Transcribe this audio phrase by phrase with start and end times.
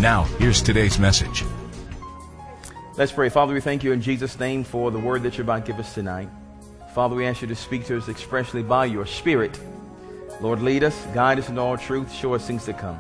[0.00, 1.42] Now, here's today's message.
[2.96, 3.28] Let's pray.
[3.30, 5.80] Father, we thank you in Jesus' name for the word that you're about to give
[5.80, 6.28] us tonight.
[6.94, 9.58] Father, we ask you to speak to us expressly by your Spirit.
[10.40, 12.96] Lord, lead us, guide us in all truth, show us things to come.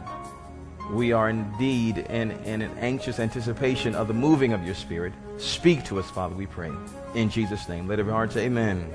[0.90, 5.12] We are indeed in, in an anxious anticipation of the moving of your Spirit.
[5.36, 6.72] Speak to us, Father, we pray.
[7.14, 7.86] In Jesus' name.
[7.86, 8.92] Let every heart say amen.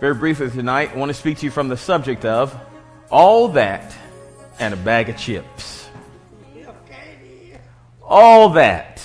[0.00, 2.58] Very briefly tonight, I want to speak to you from the subject of
[3.10, 3.94] all that
[4.58, 5.75] and a bag of chips.
[8.08, 9.04] All that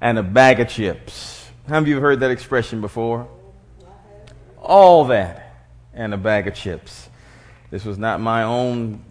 [0.00, 1.46] and a bag of chips.
[1.68, 3.28] Of you have heard that expression before?
[4.58, 5.54] All that
[5.92, 7.08] and a bag of chips.
[7.70, 9.04] This was not my own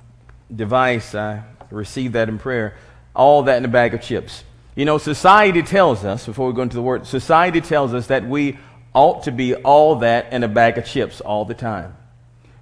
[0.54, 1.14] device.
[1.14, 2.76] I received that in prayer.
[3.16, 4.44] All that in a bag of chips.
[4.76, 8.28] You know, society tells us, before we go into the word, society tells us that
[8.28, 8.58] we
[8.94, 11.96] ought to be all that and a bag of chips all the time.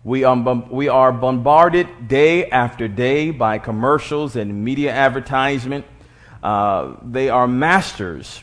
[0.03, 0.35] We are,
[0.69, 5.85] we are bombarded day after day by commercials and media advertisement.
[6.41, 8.41] Uh, they are masters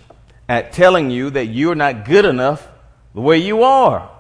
[0.49, 2.69] at telling you that you're not good enough
[3.15, 4.11] the way you are.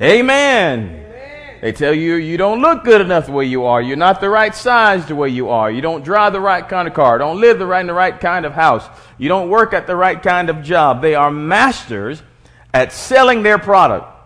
[0.00, 0.80] Amen.
[0.80, 1.58] Amen.
[1.60, 3.80] They tell you you don't look good enough the way you are.
[3.80, 5.70] You're not the right size the way you are.
[5.70, 7.18] You don't drive the right kind of car.
[7.18, 8.86] Don't live the right in the right kind of house.
[9.18, 11.02] You don't work at the right kind of job.
[11.02, 12.22] They are masters
[12.72, 14.19] at selling their product.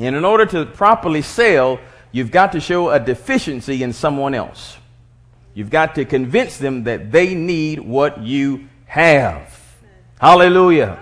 [0.00, 1.78] And in order to properly sell,
[2.10, 4.78] you've got to show a deficiency in someone else.
[5.52, 9.60] You've got to convince them that they need what you have.
[10.20, 10.98] Hallelujah.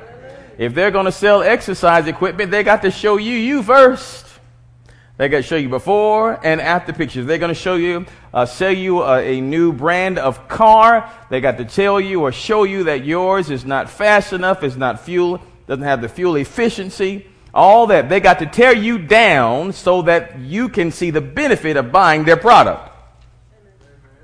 [0.59, 4.27] If they're going to sell exercise equipment, they got to show you you first.
[5.17, 7.27] They got to show you before and after pictures.
[7.27, 11.13] They're going to show you, uh, sell you a, a, new brand of car.
[11.29, 14.77] They got to tell you or show you that yours is not fast enough, it's
[14.77, 17.27] not fuel, doesn't have the fuel efficiency.
[17.55, 18.09] All that.
[18.09, 22.25] They got to tear you down so that you can see the benefit of buying
[22.25, 22.93] their product.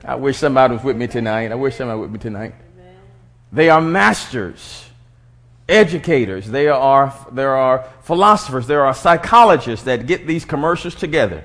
[0.05, 1.51] I wish somebody was with me tonight.
[1.51, 2.55] I wish somebody was with me tonight.
[3.53, 4.84] They are masters
[5.69, 11.45] educators, They are, there are philosophers, there are psychologists that get these commercials together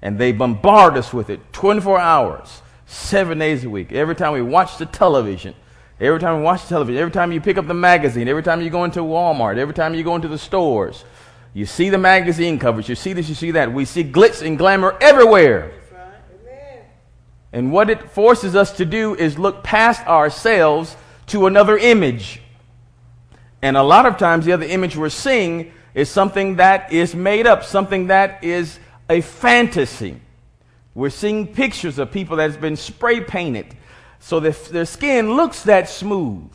[0.00, 3.92] and they bombard us with it 24 hours, seven days a week.
[3.92, 5.54] Every time we watch the television,
[6.02, 8.70] every time we watch television, every time you pick up the magazine, every time you
[8.70, 11.04] go into Walmart, every time you go into the stores,
[11.54, 13.72] you see the magazine covers, you see this, you see that.
[13.72, 15.72] We see glitz and glamour everywhere.
[17.52, 20.96] And what it forces us to do is look past ourselves
[21.26, 22.40] to another image.
[23.60, 27.46] And a lot of times, the other image we're seeing is something that is made
[27.46, 30.18] up, something that is a fantasy.
[30.94, 33.76] We're seeing pictures of people that's been spray painted
[34.22, 36.48] so that their skin looks that smooth.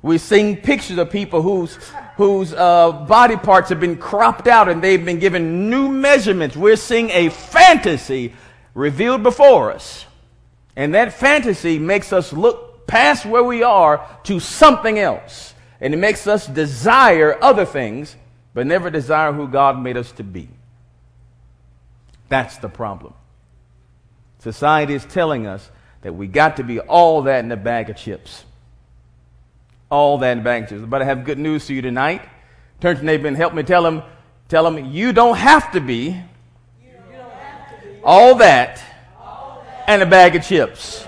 [0.00, 1.76] We're seeing pictures of people whose,
[2.16, 6.56] whose uh, body parts have been cropped out and they've been given new measurements.
[6.56, 8.32] We're seeing a fantasy
[8.74, 10.06] revealed before us.
[10.76, 15.52] And that fantasy makes us look past where we are to something else.
[15.80, 18.14] And it makes us desire other things,
[18.54, 20.48] but never desire who God made us to be.
[22.28, 23.14] That's the problem.
[24.38, 25.68] Society is telling us
[26.02, 28.44] that we got to be all that in a bag of chips.
[29.90, 30.82] All that in a bag of chips.
[30.86, 32.22] But I have good news to you tonight.
[32.80, 34.02] Turn to neighbor and help me tell him,
[34.48, 36.22] tell him you don't have to be, have
[37.82, 38.82] to be all, that
[39.18, 41.06] all that and a bag of chips.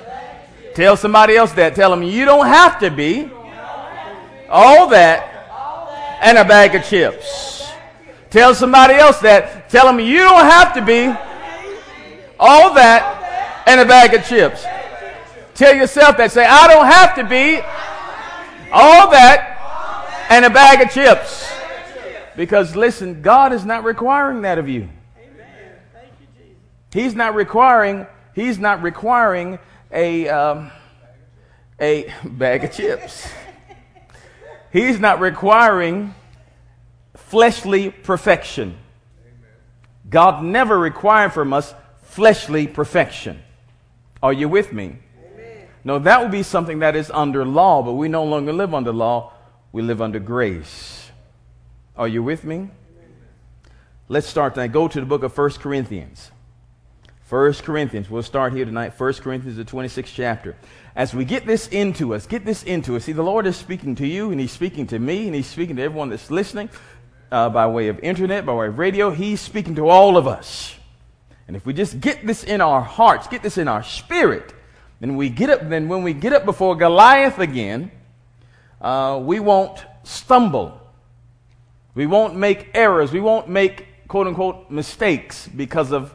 [0.74, 1.74] Tell somebody else that.
[1.74, 3.30] Tell them you don't have to be
[4.48, 7.70] all that, and a bag of chips.
[8.30, 9.70] Tell somebody else that.
[9.70, 11.06] Tell them you don't have to be
[12.38, 14.64] all that and a bag of chips.
[15.62, 16.32] Tell yourself that.
[16.32, 17.60] Say, I don't have to be
[18.72, 21.48] all that and a bag of chips.
[22.34, 24.88] Because listen, God is not requiring that of you.
[26.92, 28.08] He's not requiring.
[28.34, 29.60] He's not requiring
[29.92, 30.72] a um,
[31.78, 33.30] a bag of chips.
[34.72, 36.12] He's not requiring
[37.16, 38.78] fleshly perfection.
[40.10, 41.72] God never required from us
[42.02, 43.40] fleshly perfection.
[44.24, 44.98] Are you with me?
[45.84, 48.92] No, that would be something that is under law, but we no longer live under
[48.92, 49.32] law.
[49.72, 51.10] We live under grace.
[51.96, 52.68] Are you with me?
[54.08, 54.72] Let's start tonight.
[54.72, 56.30] Go to the book of 1 Corinthians.
[57.28, 58.10] 1 Corinthians.
[58.10, 58.98] We'll start here tonight.
[58.98, 60.54] 1 Corinthians, the 26th chapter.
[60.94, 63.04] As we get this into us, get this into us.
[63.04, 65.76] See, the Lord is speaking to you, and He's speaking to me, and He's speaking
[65.76, 66.68] to everyone that's listening
[67.30, 69.10] uh, by way of internet, by way of radio.
[69.10, 70.76] He's speaking to all of us.
[71.48, 74.52] And if we just get this in our hearts, get this in our spirit,
[75.02, 75.68] then we get up.
[75.68, 77.90] Then when we get up before Goliath again,
[78.80, 80.80] uh, we won't stumble.
[81.96, 83.10] We won't make errors.
[83.10, 86.14] We won't make quote unquote mistakes because of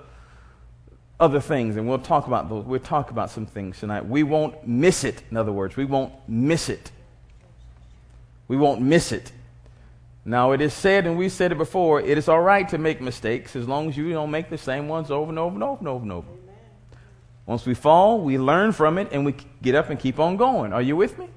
[1.19, 1.75] other things.
[1.75, 2.63] And we'll talk about those.
[2.63, 4.07] We'll talk about some things tonight.
[4.07, 5.22] We won't miss it.
[5.31, 6.89] In other words, we won't miss it.
[8.48, 9.34] We won't miss it.
[10.24, 13.01] Now, it is said, and we said it before, it is all right to make
[13.01, 15.80] mistakes as long as you don't make the same ones over and over and over
[15.80, 16.28] and over and over.
[17.48, 19.34] Once we fall, we learn from it and we
[19.64, 20.72] get up and keep on going.
[20.72, 21.28] Are you with me?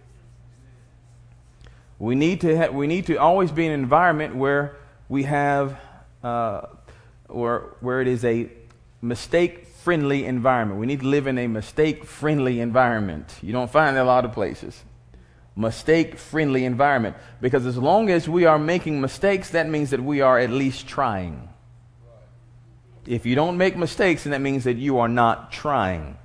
[1.98, 4.76] We need to, ha- we need to always be in an environment where
[5.08, 5.80] we have,
[6.22, 6.66] uh,
[7.28, 8.50] or where it is a
[9.00, 10.80] mistake friendly environment.
[10.80, 13.38] We need to live in a mistake friendly environment.
[13.40, 14.82] You don't find that a lot of places
[15.56, 17.16] mistake friendly environment.
[17.40, 20.88] Because as long as we are making mistakes, that means that we are at least
[20.88, 21.48] trying.
[23.10, 26.16] If you don't make mistakes, then that means that you are not trying.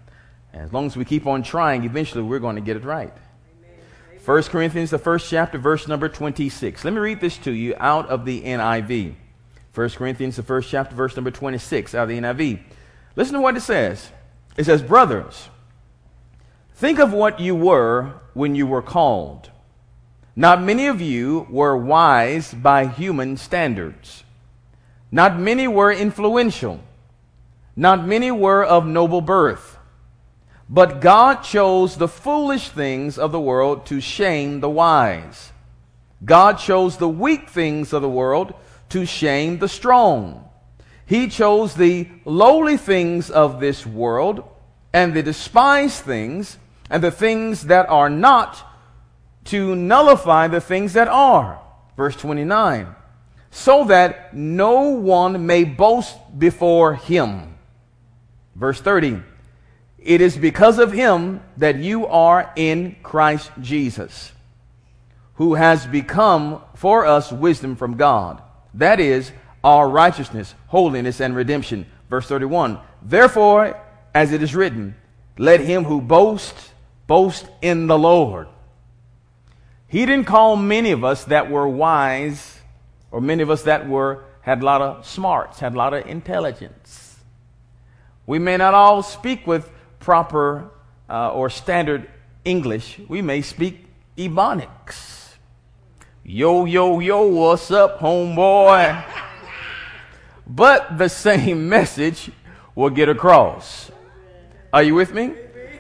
[0.54, 3.12] And as long as we keep on trying, eventually we're going to get it right.
[3.58, 4.20] Amen.
[4.24, 6.86] 1 Corinthians, the first chapter, verse number 26.
[6.86, 9.16] Let me read this to you out of the NIV.
[9.74, 12.60] 1 Corinthians, the first chapter, verse number 26, out of the NIV.
[13.16, 14.12] Listen to what it says.
[14.56, 15.50] It says, Brothers,
[16.76, 19.50] think of what you were when you were called.
[20.36, 24.25] Not many of you were wise by human standards.
[25.16, 26.82] Not many were influential.
[27.74, 29.78] Not many were of noble birth.
[30.70, 35.54] But God chose the foolish things of the world to shame the wise.
[36.26, 38.56] God chose the weak things of the world
[38.90, 40.50] to shame the strong.
[41.06, 44.44] He chose the lowly things of this world
[44.92, 46.58] and the despised things
[46.90, 48.70] and the things that are not
[49.46, 51.62] to nullify the things that are.
[51.96, 52.94] Verse 29.
[53.56, 57.56] So that no one may boast before him.
[58.54, 59.22] Verse 30.
[59.98, 64.34] It is because of him that you are in Christ Jesus,
[65.36, 68.44] who has become for us wisdom from God.
[68.74, 69.32] That is
[69.64, 71.86] our righteousness, holiness, and redemption.
[72.10, 72.78] Verse 31.
[73.02, 73.82] Therefore,
[74.14, 74.98] as it is written,
[75.38, 76.72] let him who boasts
[77.08, 78.50] boast in the Lord.
[79.88, 82.55] He didn't call many of us that were wise,
[83.16, 86.06] or many of us that were had a lot of smarts, had a lot of
[86.06, 87.16] intelligence.
[88.26, 90.70] We may not all speak with proper
[91.10, 92.10] uh, or standard
[92.44, 93.00] English.
[93.08, 93.86] We may speak
[94.18, 95.36] Ebonics.
[96.26, 99.02] Yo, yo, yo, what's up, homeboy?
[100.46, 102.30] but the same message
[102.76, 103.92] will get across.
[104.74, 105.36] Are you with me?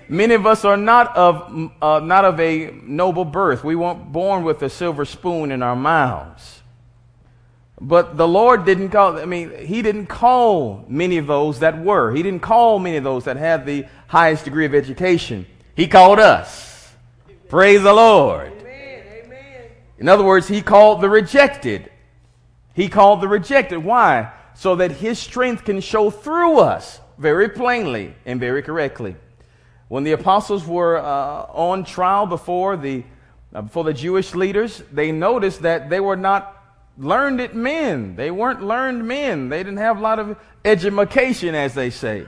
[0.07, 3.65] Many of us are not of, uh, not of a noble birth.
[3.65, 6.61] We weren't born with a silver spoon in our mouths.
[7.79, 12.13] But the Lord didn't call, I mean, He didn't call many of those that were.
[12.13, 15.45] He didn't call many of those that had the highest degree of education.
[15.75, 16.93] He called us.
[17.49, 18.53] Praise the Lord.
[18.61, 19.03] Amen.
[19.25, 19.63] Amen.
[19.99, 21.91] In other words, He called the rejected.
[22.73, 23.77] He called the rejected.
[23.79, 24.31] Why?
[24.53, 29.15] So that His strength can show through us very plainly and very correctly.
[29.89, 33.03] When the apostles were uh, on trial before the,
[33.53, 36.54] uh, before the Jewish leaders, they noticed that they were not
[36.97, 38.15] learned it men.
[38.15, 39.49] They weren't learned men.
[39.49, 42.27] They didn't have a lot of education, as they say.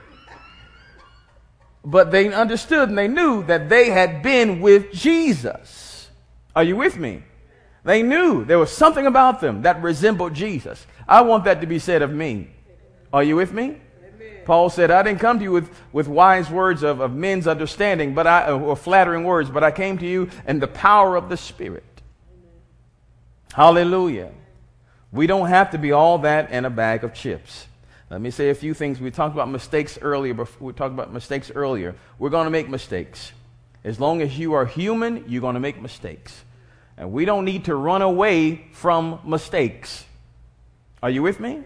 [1.84, 6.08] But they understood and they knew that they had been with Jesus.
[6.54, 7.22] Are you with me?
[7.84, 10.86] They knew there was something about them that resembled Jesus.
[11.06, 12.50] I want that to be said of me.
[13.12, 13.78] Are you with me?
[14.44, 18.14] Paul said, I didn't come to you with, with wise words of, of men's understanding,
[18.14, 21.36] but I, or flattering words, but I came to you in the power of the
[21.36, 21.84] Spirit.
[23.52, 24.32] Hallelujah.
[25.12, 27.66] We don't have to be all that in a bag of chips.
[28.10, 29.00] Let me say a few things.
[29.00, 30.34] We talked about mistakes earlier.
[30.60, 31.94] We talked about mistakes earlier.
[32.18, 33.32] We're going to make mistakes.
[33.84, 36.44] As long as you are human, you're going to make mistakes.
[36.96, 40.04] And we don't need to run away from mistakes.
[41.02, 41.62] Are you with me?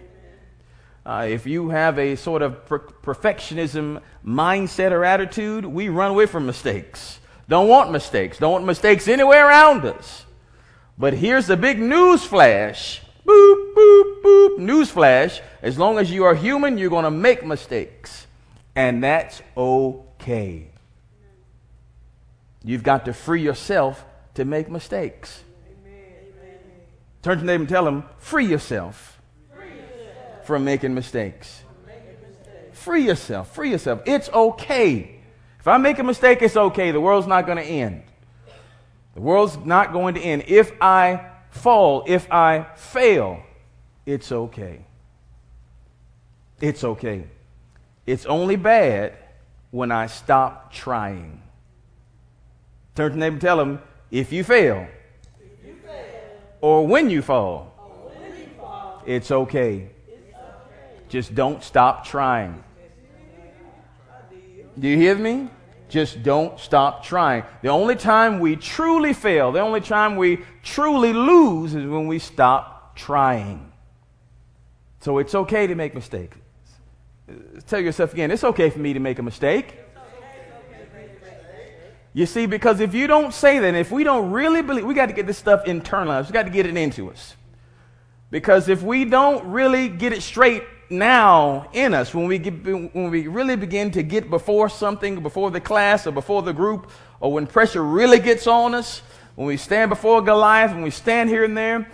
[1.05, 6.27] Uh, if you have a sort of per- perfectionism mindset or attitude, we run away
[6.27, 7.19] from mistakes.
[7.49, 8.39] Don't want mistakes.
[8.39, 10.27] Don't want mistakes anywhere around us.
[10.99, 13.01] But here's the big news flash.
[13.27, 14.59] Boop, boop boop.
[14.59, 15.41] Newsflash.
[15.63, 18.27] As long as you are human, you're going to make mistakes.
[18.75, 20.69] And that's okay.
[22.65, 25.43] You've got to free yourself to make mistakes.
[27.23, 29.21] Turn to neighbor and tell them, free yourself,
[29.55, 30.47] free yourself.
[30.47, 31.63] from making mistakes.
[32.73, 33.55] Free yourself.
[33.55, 34.03] Free yourself.
[34.07, 35.21] It's okay.
[35.61, 36.91] If I make a mistake, it's okay.
[36.91, 38.03] The world's not going to end.
[39.15, 40.45] The world's not going to end.
[40.49, 43.43] If I fall, if I fail,
[44.05, 44.85] it's okay.
[46.61, 47.25] It's okay.
[48.07, 49.15] It's only bad
[49.71, 51.41] when I stop trying.
[52.95, 53.81] Turn to neighbor and tell them,
[54.11, 54.87] if you fail,
[55.41, 56.15] if you fail
[56.61, 57.73] or when you fall,
[58.13, 59.89] when you fall it's, okay.
[60.09, 61.07] it's okay.
[61.09, 62.63] Just don't stop trying.
[64.79, 65.49] Do you hear me?
[65.93, 67.45] Just don't stop trying.
[67.61, 72.19] The only time we truly fail, the only time we truly lose is when we
[72.19, 73.71] stop trying.
[75.01, 76.39] So it's okay to make mistakes.
[77.67, 79.81] Tell yourself again, it's okay for me to make a mistake.
[82.15, 85.07] You see, because if you don't say that, if we don't really believe, we got
[85.07, 86.29] to get this stuff internalized.
[86.29, 87.37] We got to get it into us.
[88.31, 93.11] Because if we don't really get it straight now in us when we, get, when
[93.11, 97.33] we really begin to get before something, before the class or before the group, or
[97.33, 99.03] when pressure really gets on us,
[99.35, 101.89] when we stand before Goliath, when we stand here and there,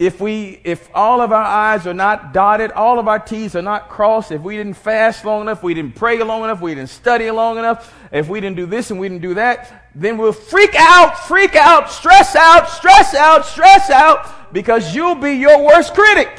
[0.00, 3.60] if we if all of our I's are not dotted, all of our T's are
[3.60, 6.88] not crossed, if we didn't fast long enough, we didn't pray long enough, we didn't
[6.88, 10.32] study long enough, if we didn't do this and we didn't do that, then we'll
[10.32, 15.92] freak out, freak out, stress out, stress out, stress out, because you'll be your worst
[15.92, 16.30] critic.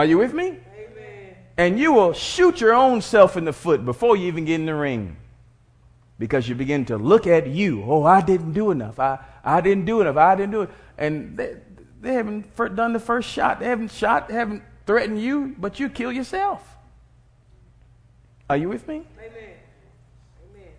[0.00, 0.46] Are you with me?
[0.46, 1.36] Amen.
[1.58, 4.64] And you will shoot your own self in the foot before you even get in
[4.64, 5.18] the ring.
[6.18, 7.84] Because you begin to look at you.
[7.84, 8.98] Oh, I didn't do enough.
[8.98, 10.16] I, I didn't do enough.
[10.16, 10.70] I didn't do it.
[10.96, 11.56] And they,
[12.00, 13.60] they haven't done the first shot.
[13.60, 16.66] They haven't shot, they haven't threatened you, but you kill yourself.
[18.48, 19.02] Are you with me?
[19.18, 19.50] Amen.
[20.50, 20.72] Amen.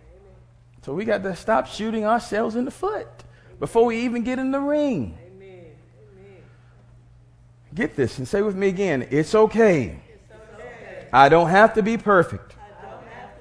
[0.84, 3.06] So we got to stop shooting ourselves in the foot
[3.60, 5.16] before we even get in the ring.
[7.74, 9.98] Get this and say with me again it's okay.
[10.08, 11.08] It's okay.
[11.12, 12.50] I don't have to be perfect.
[12.50, 12.56] To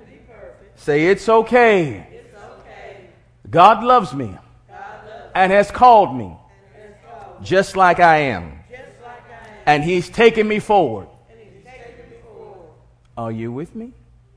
[0.10, 0.80] be perfect.
[0.80, 2.08] Say it's okay.
[2.12, 3.08] it's okay.
[3.50, 6.38] God loves me God loves and has called me,
[6.74, 8.44] has called just, like I am.
[8.44, 9.64] like I am.
[9.66, 11.08] And He's taken me forward.
[11.28, 12.70] Taken me forward.
[13.18, 13.92] Are you with me?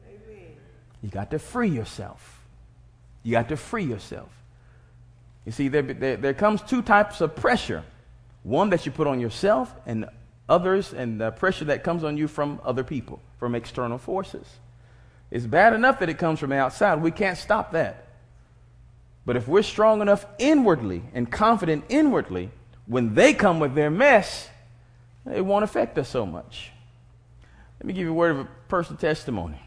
[0.09, 0.57] Amen.
[1.03, 2.41] You got to free yourself.
[3.23, 4.29] You got to free yourself.
[5.47, 7.85] You see, there, there, there comes two types of pressure
[8.45, 10.07] one that you put on yourself, and
[10.49, 14.47] others, and the pressure that comes on you from other people, from external forces.
[15.31, 17.03] It's bad enough that it comes from outside.
[17.03, 18.07] We can't stop that.
[19.27, 22.51] But if we're strong enough inwardly and confident inwardly,
[22.87, 24.49] when they come with their mess,
[25.33, 26.71] it won't affect us so much.
[27.81, 29.61] Let me give you a word of a personal testimony.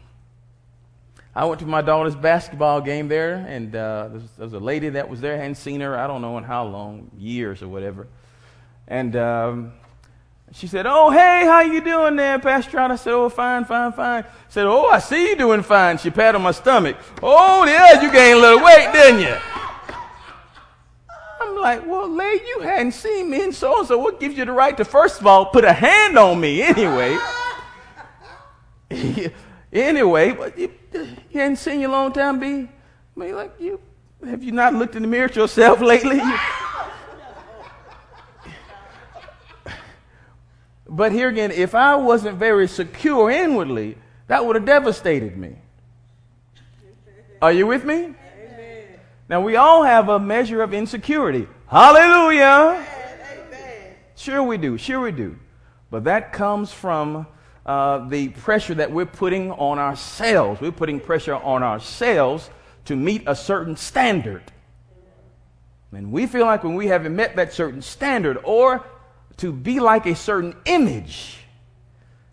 [1.34, 5.08] I went to my daughter's basketball game there, and uh, there, was, a lady that
[5.08, 5.34] was there.
[5.34, 8.06] I hadn't seen her, I don't know in how long, years or whatever.
[8.88, 9.72] And um,
[10.52, 14.24] she said, "Oh, hey, how you doing there, Pastor I said, "Oh, fine, fine, fine."
[14.24, 16.96] She said, "Oh, I see you doing fine." She patted my stomach.
[17.22, 19.36] "Oh, yeah, you gained a little weight, didn't you?"
[21.40, 23.98] I'm like, "Well, lady, you hadn't seen me, in so and so.
[23.98, 27.18] What gives you the right to, first of all, put a hand on me anyway?"
[29.70, 32.46] anyway, you, you hadn't seen you a long time, B.
[32.46, 32.68] I
[33.20, 33.80] mean, like you,
[34.24, 36.16] have you not looked in the mirror at yourself lately?
[36.16, 36.38] You,
[40.88, 45.56] But here again, if I wasn't very secure inwardly, that would have devastated me.
[47.42, 47.94] Are you with me?
[47.94, 49.00] Amen.
[49.28, 51.46] Now, we all have a measure of insecurity.
[51.66, 52.84] Hallelujah.
[53.52, 53.94] Amen.
[54.16, 54.78] Sure, we do.
[54.78, 55.38] Sure, we do.
[55.90, 57.26] But that comes from
[57.66, 60.60] uh, the pressure that we're putting on ourselves.
[60.60, 62.48] We're putting pressure on ourselves
[62.86, 64.42] to meet a certain standard.
[65.92, 68.84] And we feel like when we haven't met that certain standard, or
[69.38, 71.38] to be like a certain image.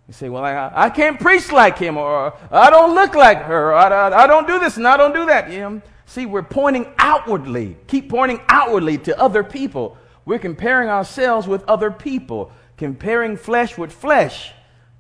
[0.08, 3.74] You say, well, I, I can't preach like him, or I don't look like her,
[3.74, 5.50] I, I, I don't do this and I don't do that.
[5.50, 5.82] Know?
[6.06, 9.98] See, we're pointing outwardly, keep pointing outwardly to other people.
[10.26, 14.52] We're comparing ourselves with other people, comparing flesh with flesh,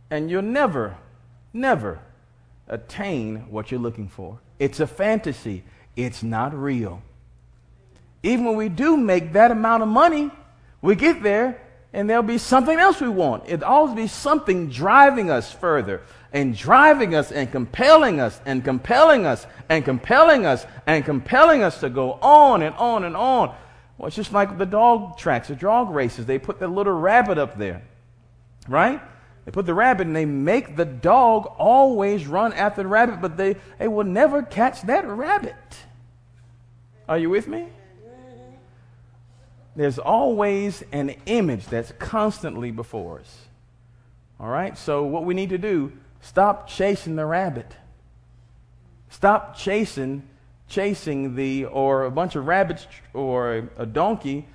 [0.09, 0.97] and you'll never,
[1.53, 1.99] never
[2.67, 4.39] attain what you're looking for.
[4.57, 5.63] It's a fantasy,
[5.95, 7.01] it's not real.
[8.23, 10.31] Even when we do make that amount of money,
[10.81, 11.61] we get there
[11.95, 13.43] and there'll be something else we want.
[13.47, 16.01] It'll always be something driving us further
[16.33, 21.79] and driving us and compelling us and compelling us and compelling us and compelling us
[21.79, 23.55] to go on and on and on.
[23.97, 26.25] Well, it's just like the dog tracks, the dog races.
[26.25, 27.81] They put the little rabbit up there,
[28.67, 29.01] right?
[29.45, 33.37] They put the rabbit and they make the dog always run after the rabbit, but
[33.37, 35.55] they, they will never catch that rabbit.
[37.07, 37.69] Are you with me?
[39.75, 43.37] There's always an image that's constantly before us.
[44.39, 44.77] All right?
[44.77, 45.91] So, what we need to do,
[46.21, 47.75] stop chasing the rabbit.
[49.09, 50.23] Stop chasing
[50.67, 54.47] chasing the or a bunch of rabbits or a donkey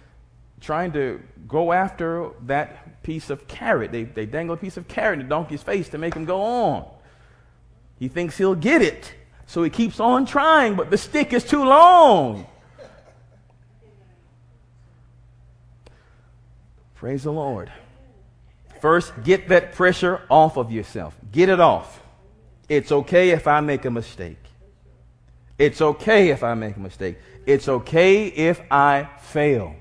[0.61, 3.93] trying to go after that piece of carrot.
[3.93, 6.43] They, they dangle a piece of carrot in the donkey's face to make him go
[6.43, 6.87] on.
[7.99, 9.15] He thinks he'll get it,
[9.47, 12.47] so he keeps on trying, but the stick is too long.
[17.01, 17.73] Praise the Lord.
[18.83, 21.17] First, get that pressure off of yourself.
[21.33, 22.03] Get it off.
[22.69, 24.37] It's okay if I make a mistake.
[25.59, 27.17] It's okay if I make a mistake.
[27.47, 29.77] It's okay if I fail.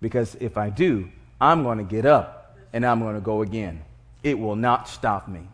[0.00, 1.08] Because if I do,
[1.40, 3.84] I'm going to get up and I'm going to go again.
[4.24, 5.48] It will not stop me.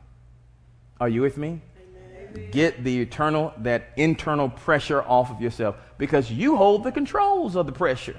[0.99, 1.61] Are you with me?
[1.77, 2.51] Amen.
[2.53, 7.67] Get the eternal, that internal pressure off of yourself because you hold the controls of
[7.67, 8.17] the pressure.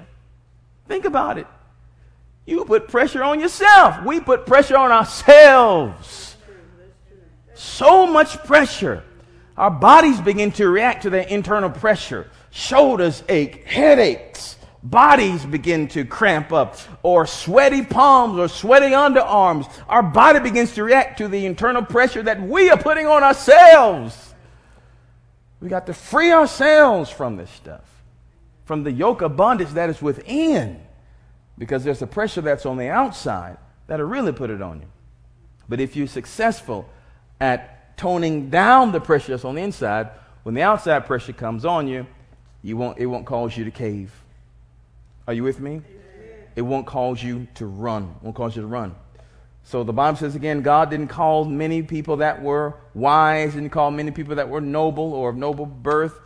[0.86, 1.48] Think about it.
[2.46, 4.04] You put pressure on yourself.
[4.04, 6.36] We put pressure on ourselves.
[7.54, 9.02] So much pressure.
[9.56, 12.30] Our bodies begin to react to that internal pressure.
[12.50, 19.70] Shoulders ache, headaches, bodies begin to cramp up, or sweaty palms or sweaty underarms.
[19.88, 24.34] Our body begins to react to the internal pressure that we are putting on ourselves.
[25.60, 27.84] We got to free ourselves from this stuff,
[28.64, 30.85] from the yoke of bondage that is within
[31.58, 34.86] because there's a pressure that's on the outside that'll really put it on you.
[35.68, 36.88] But if you're successful
[37.40, 40.10] at toning down the pressure that's on the inside,
[40.42, 42.06] when the outside pressure comes on you,
[42.62, 44.12] you won't, it won't cause you to cave.
[45.26, 45.82] Are you with me?
[46.54, 48.14] It won't cause you to run.
[48.16, 48.94] It won't cause you to run.
[49.64, 53.90] So the Bible says again, God didn't call many people that were wise, didn't call
[53.90, 56.18] many people that were noble or of noble birth,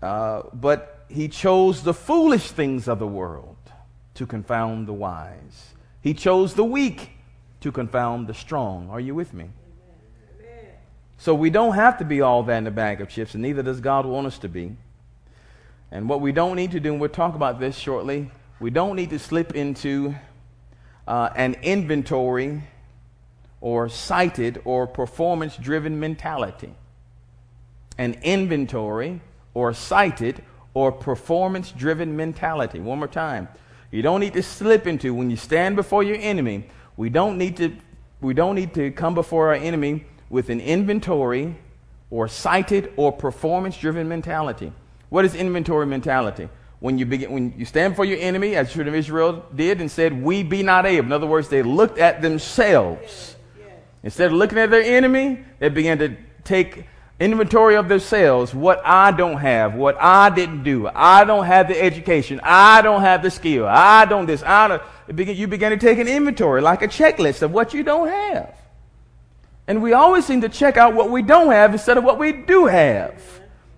[0.00, 3.51] uh, but He chose the foolish things of the world
[4.14, 5.74] to confound the wise.
[6.00, 7.10] He chose the weak
[7.60, 8.90] to confound the strong.
[8.90, 9.50] Are you with me?
[11.18, 13.62] So we don't have to be all that in a bag of chips, and neither
[13.62, 14.76] does God want us to be.
[15.92, 18.96] And what we don't need to do, and we'll talk about this shortly, we don't
[18.96, 20.16] need to slip into
[21.06, 22.64] uh, an inventory
[23.60, 26.74] or sighted or performance driven mentality.
[27.98, 29.20] An inventory
[29.54, 30.42] or sighted
[30.74, 32.80] or performance driven mentality.
[32.80, 33.46] One more time.
[33.92, 36.64] You don't need to slip into when you stand before your enemy.
[36.96, 37.76] We don't need to,
[38.22, 41.54] we don't need to come before our enemy with an inventory
[42.10, 44.72] or sighted or performance driven mentality.
[45.10, 46.48] What is inventory mentality?
[46.80, 49.80] When you, begin, when you stand before your enemy, as the children of Israel did,
[49.80, 51.06] and said, We be not able.
[51.06, 53.36] In other words, they looked at themselves.
[54.02, 56.86] Instead of looking at their enemy, they began to take
[57.22, 60.88] inventory of themselves, what I don't have, what I didn't do.
[60.92, 62.40] I don't have the education.
[62.42, 63.66] I don't have the skill.
[63.66, 64.42] I don't this.
[64.42, 64.82] I don't.
[65.28, 68.54] You begin to take an inventory, like a checklist of what you don't have.
[69.66, 72.32] And we always seem to check out what we don't have instead of what we
[72.32, 73.14] do have.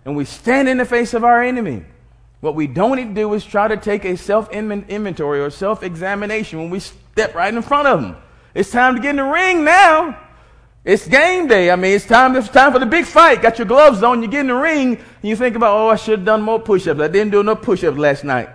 [0.04, 1.84] And we stand in the face of our enemy.
[2.40, 5.82] What we don't need to do is try to take a self inventory or self
[5.82, 8.16] examination when we step right in front of them.
[8.54, 10.18] It's time to get in the ring now.
[10.84, 11.70] It's game day.
[11.70, 13.40] I mean, it's time, it's time for the big fight.
[13.40, 15.96] Got your gloves on, you get in the ring, and you think about, oh, I
[15.96, 17.00] should have done more push ups.
[17.00, 18.50] I didn't do enough push ups last night.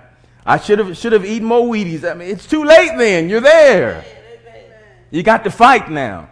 [0.45, 2.09] I should have, should have eaten more Wheaties.
[2.09, 3.29] I mean, it's too late then.
[3.29, 4.05] You're there.
[5.09, 6.29] You got to fight now.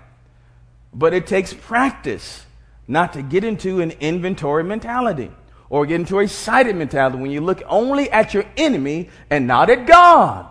[0.94, 2.46] But it takes practice
[2.88, 5.32] not to get into an inventory mentality
[5.70, 9.70] or get into a sighted mentality when you look only at your enemy and not
[9.70, 10.46] at God.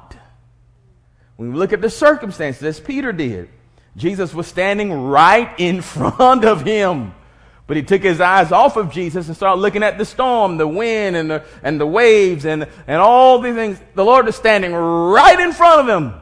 [1.37, 3.49] When you look at the circumstances, as Peter did,
[3.97, 7.15] Jesus was standing right in front of him.
[7.67, 10.69] But he took his eyes off of Jesus and started looking at the storm, the
[10.69, 13.81] wind, and the, and the waves, and, and all these things.
[13.97, 16.15] The Lord is standing right in front of him.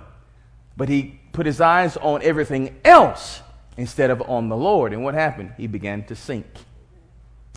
[0.75, 3.43] But he put his eyes on everything else
[3.77, 4.95] instead of on the Lord.
[4.95, 5.53] And what happened?
[5.59, 6.47] He began to sink.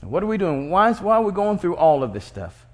[0.01, 0.69] what are we doing?
[0.69, 2.66] Why, is, why are we going through all of this stuff?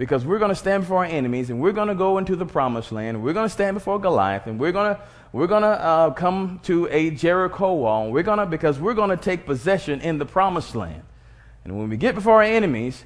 [0.00, 2.46] Because we're going to stand before our enemies and we're going to go into the
[2.46, 3.22] promised land.
[3.22, 6.58] We're going to stand before Goliath and we're going to we're going to uh, come
[6.62, 8.10] to a Jericho wall.
[8.10, 11.02] We're going to, because we're going to take possession in the promised land.
[11.64, 13.04] And when we get before our enemies,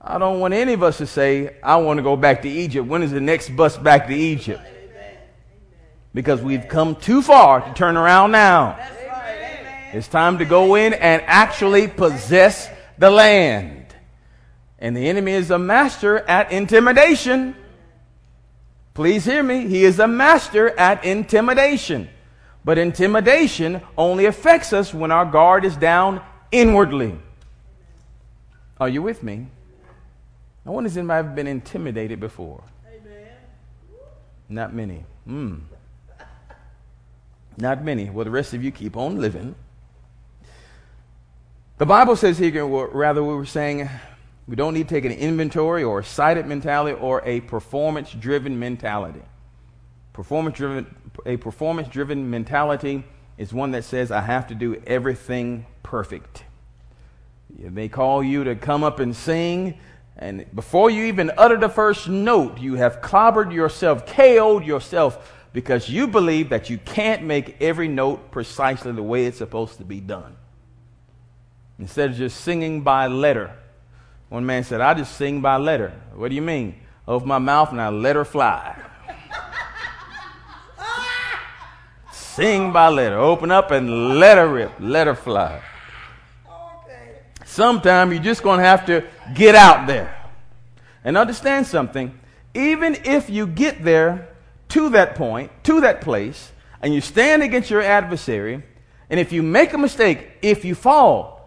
[0.00, 2.88] I don't want any of us to say, I want to go back to Egypt.
[2.88, 4.62] When is the next bus back to Egypt?
[6.12, 8.76] Because we've come too far to turn around now.
[9.92, 13.81] It's time to go in and actually possess the land.
[14.82, 17.54] And the enemy is a master at intimidation.
[18.94, 19.68] Please hear me.
[19.68, 22.08] He is a master at intimidation.
[22.64, 27.16] But intimidation only affects us when our guard is down inwardly.
[28.80, 29.46] Are you with me?
[30.66, 32.64] I wonder if anybody been intimidated before.
[32.84, 33.36] Amen.
[34.48, 35.04] Not many.
[35.26, 35.58] Hmm.
[37.56, 38.10] Not many.
[38.10, 39.54] Well, the rest of you keep on living.
[41.78, 43.88] The Bible says here, rather, we were saying
[44.46, 48.58] we don't need to take an inventory or a sighted mentality or a performance driven
[48.58, 49.22] mentality.
[50.12, 53.04] Performance driven, a performance driven mentality
[53.38, 56.44] is one that says, I have to do everything perfect.
[57.58, 59.78] They call you to come up and sing,
[60.16, 65.88] and before you even utter the first note, you have clobbered yourself, KO'd yourself, because
[65.88, 70.00] you believe that you can't make every note precisely the way it's supposed to be
[70.00, 70.36] done.
[71.78, 73.54] Instead of just singing by letter,
[74.32, 75.92] one man said, I just sing by letter.
[76.14, 76.76] What do you mean?
[77.06, 78.74] Open my mouth and I let her fly.
[82.12, 83.18] sing by letter.
[83.18, 84.72] Open up and let her rip.
[84.80, 85.60] Let her fly.
[86.46, 87.18] Okay.
[87.44, 90.16] Sometime you're just going to have to get out there.
[91.04, 92.18] And understand something.
[92.54, 94.30] Even if you get there
[94.70, 98.62] to that point, to that place, and you stand against your adversary,
[99.10, 101.41] and if you make a mistake, if you fall,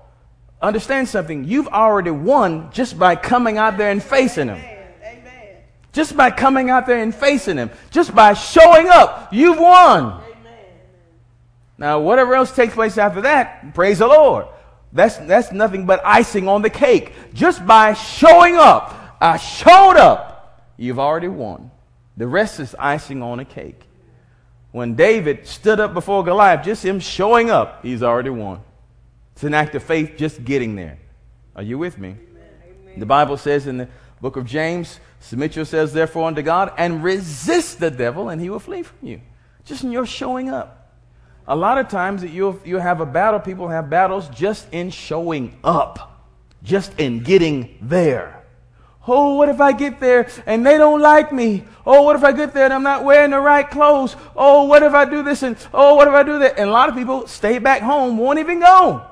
[0.61, 1.45] understand something.
[1.45, 4.57] You've already won just by coming out there and facing him.
[4.57, 5.57] Amen.
[5.93, 7.69] Just by coming out there and facing him.
[7.91, 10.03] Just by showing up, you've won.
[10.03, 10.23] Amen.
[11.77, 14.47] Now, whatever else takes place after that, praise the Lord.
[14.91, 17.13] That's, that's nothing but icing on the cake.
[17.33, 21.71] Just by showing up, I showed up, you've already won.
[22.17, 23.81] The rest is icing on a cake.
[24.71, 28.61] When David stood up before Goliath, just him showing up, he's already won.
[29.35, 30.97] It's an act of faith just getting there.
[31.57, 32.15] Are you with me?
[32.15, 32.99] Amen.
[32.99, 33.89] The Bible says in the
[34.21, 38.59] book of James, submit yourselves therefore unto God and resist the devil and he will
[38.59, 39.21] flee from you.
[39.65, 40.93] Just in your showing up.
[41.49, 44.89] A lot of times that you'll, you have a battle, people have battles just in
[44.89, 46.31] showing up,
[46.63, 48.41] just in getting there.
[49.05, 51.65] Oh, what if I get there and they don't like me?
[51.85, 54.15] Oh, what if I get there and I'm not wearing the right clothes?
[54.33, 56.57] Oh, what if I do this and oh, what if I do that?
[56.57, 59.05] And a lot of people stay back home, won't even go.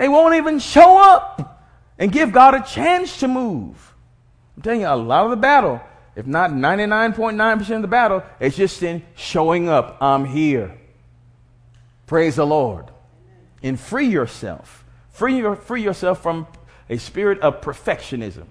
[0.00, 1.62] They won't even show up
[1.98, 3.94] and give God a chance to move.
[4.56, 5.78] I'm telling you, a lot of the battle,
[6.16, 9.98] if not 99.9% of the battle, is just in showing up.
[10.00, 10.78] I'm here.
[12.06, 12.86] Praise the Lord.
[13.62, 14.86] And free yourself.
[15.10, 16.46] Free, your, free yourself from
[16.88, 18.46] a spirit of perfectionism.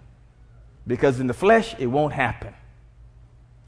[0.85, 2.53] Because in the flesh, it won't happen.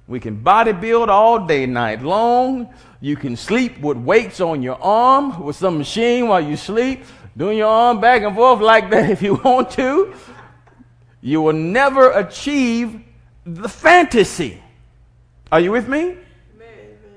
[0.07, 2.71] We can bodybuild all day, night long.
[2.99, 7.05] You can sleep with weights on your arm with some machine while you sleep
[7.37, 10.13] doing your arm back and forth like that if you want to,
[11.21, 13.01] you will never achieve
[13.45, 14.61] the fantasy.
[15.51, 16.17] Are you with me?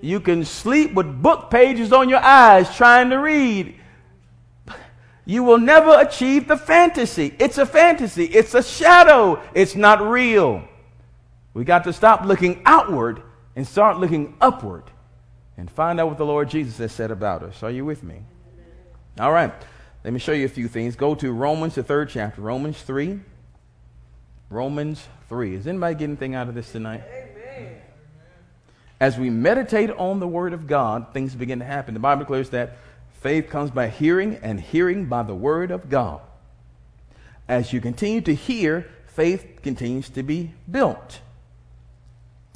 [0.00, 3.74] You can sleep with book pages on your eyes trying to read.
[5.26, 7.34] You will never achieve the fantasy.
[7.38, 8.26] It's a fantasy.
[8.26, 9.40] It's a shadow.
[9.54, 10.68] It's not real.
[11.54, 13.22] We got to stop looking outward
[13.56, 14.84] and start looking upward
[15.56, 17.62] and find out what the Lord Jesus has said about us.
[17.62, 18.20] Are you with me?
[19.18, 19.54] All right.
[20.04, 20.96] Let me show you a few things.
[20.96, 23.20] Go to Romans, the third chapter, Romans 3.
[24.50, 25.54] Romans 3.
[25.54, 27.02] Is anybody getting anything out of this tonight?
[27.08, 27.80] Amen.
[29.00, 31.94] As we meditate on the Word of God, things begin to happen.
[31.94, 32.76] The Bible declares that
[33.22, 36.20] faith comes by hearing, and hearing by the Word of God.
[37.48, 41.20] As you continue to hear, faith continues to be built.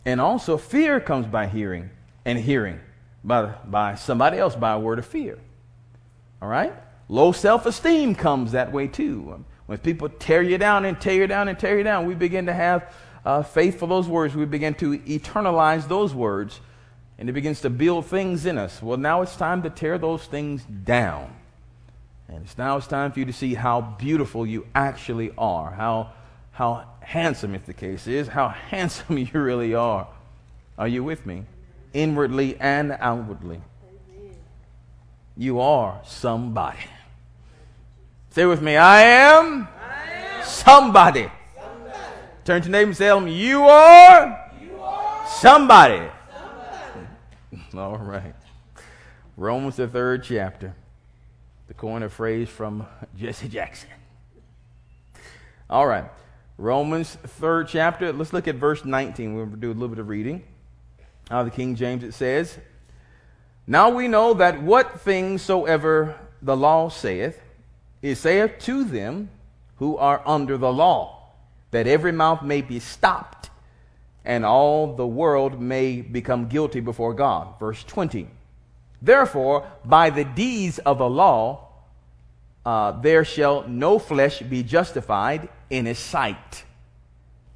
[0.05, 1.89] And also, fear comes by hearing,
[2.27, 2.81] and hearing
[3.25, 5.39] by, by somebody else by a word of fear.
[6.41, 6.73] All right?
[7.09, 9.45] Low self esteem comes that way too.
[9.67, 12.47] When people tear you down and tear you down and tear you down, we begin
[12.47, 12.93] to have
[13.25, 14.35] uh, faith for those words.
[14.35, 16.61] We begin to eternalize those words,
[17.19, 18.83] and it begins to build things in us.
[18.83, 21.35] Well, now it's time to tear those things down.
[22.29, 26.13] And it's now it's time for you to see how beautiful you actually are, how,
[26.53, 30.07] how handsome, if the case is, how handsome you really are.
[30.77, 31.45] Are you with me?
[31.93, 33.61] Inwardly and outwardly.
[35.37, 36.79] You are somebody.
[38.39, 41.29] Say with me, I am, I am somebody.
[41.57, 41.99] somebody.
[42.45, 46.09] Turn to neighbor and tell you are, you are somebody.
[46.33, 47.67] somebody.
[47.77, 48.37] All right.
[49.37, 50.73] Romans, the third chapter.
[51.67, 53.89] The corner phrase from Jesse Jackson.
[55.69, 56.05] All right.
[56.59, 58.13] Romans, third chapter.
[58.13, 59.35] Let's look at verse 19.
[59.35, 60.45] We'll do a little bit of reading.
[61.29, 62.57] Out of the King James, it says,
[63.67, 67.43] Now we know that what things soever the law saith,
[68.03, 69.31] it saith to them
[69.77, 71.15] who are under the law.
[71.71, 73.51] that every mouth may be stopped,
[74.25, 77.59] and all the world may become guilty before God.
[77.61, 78.27] Verse 20.
[79.03, 81.69] Therefore, by the deeds of the law,
[82.65, 86.65] uh, there shall no flesh be justified in his sight.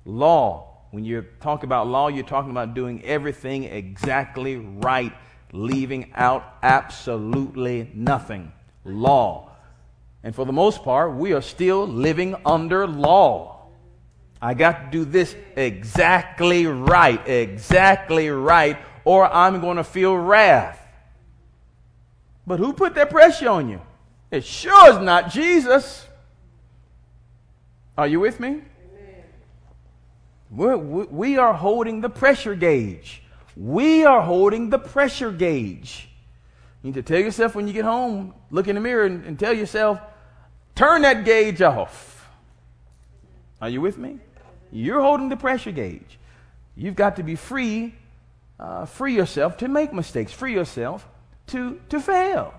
[0.05, 0.68] Law.
[0.90, 5.12] When you talk about law, you're talking about doing everything exactly right,
[5.52, 8.52] leaving out absolutely nothing.
[8.85, 9.52] Law.
[10.25, 13.67] And for the most part, we are still living under law.
[14.41, 20.79] I got to do this exactly right, exactly right, or I'm going to feel wrath.
[22.47, 23.81] But who put that pressure on you?
[24.31, 26.07] It sure is not Jesus.
[27.97, 28.63] Are you with me?
[30.51, 33.23] We're, we are holding the pressure gauge.
[33.57, 36.09] We are holding the pressure gauge.
[36.83, 39.39] You need to tell yourself when you get home, look in the mirror and, and
[39.39, 40.01] tell yourself,
[40.75, 42.29] turn that gauge off.
[43.61, 44.19] Are you with me?
[44.71, 46.19] You're holding the pressure gauge.
[46.75, 47.95] You've got to be free,
[48.59, 51.07] uh, free yourself to make mistakes, free yourself
[51.49, 52.55] to, to fail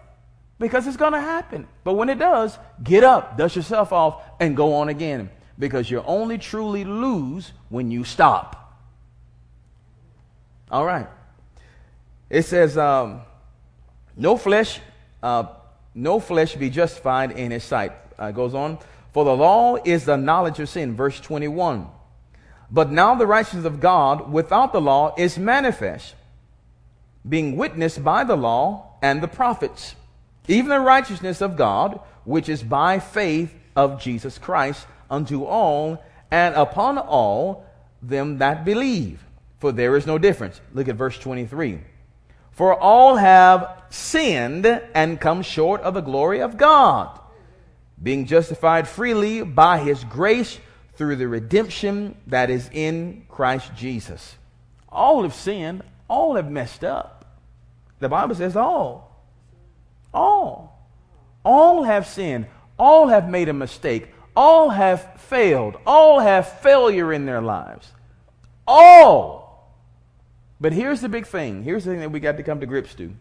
[0.59, 1.67] because it's going to happen.
[1.83, 6.01] But when it does, get up, dust yourself off, and go on again because you
[6.05, 8.79] only truly lose when you stop.
[10.71, 11.07] All right.
[12.29, 13.21] It says, um,
[14.15, 14.79] no flesh,
[15.21, 15.45] uh,
[15.93, 17.91] no flesh be justified in his sight.
[18.23, 18.77] Uh, goes on.
[19.11, 20.95] For the law is the knowledge of sin.
[20.95, 21.87] Verse 21.
[22.71, 26.15] But now the righteousness of God without the law is manifest,
[27.27, 29.95] being witnessed by the law and the prophets,
[30.47, 36.55] even the righteousness of God, which is by faith of Jesus Christ unto all and
[36.55, 37.65] upon all
[38.01, 39.21] them that believe.
[39.59, 40.61] For there is no difference.
[40.73, 41.81] Look at verse 23.
[42.51, 47.19] For all have sinned and come short of the glory of God,
[48.01, 50.59] being justified freely by his grace
[50.95, 54.35] through the redemption that is in Christ Jesus.
[54.89, 57.39] All have sinned, all have messed up.
[57.99, 59.21] The Bible says all.
[60.13, 60.87] All.
[61.43, 67.25] All have sinned, all have made a mistake, all have failed, all have failure in
[67.25, 67.91] their lives.
[68.67, 69.73] All.
[70.59, 71.63] But here's the big thing.
[71.63, 73.13] Here's the thing that we got to come to grips to.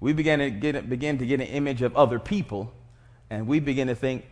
[0.00, 2.72] We began to get, begin to get an image of other people,
[3.30, 4.24] and we begin to think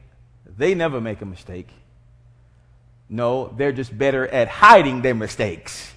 [0.56, 1.68] they never make a mistake.
[3.08, 5.92] No, they're just better at hiding their mistakes.